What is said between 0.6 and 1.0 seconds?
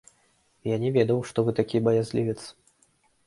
Я не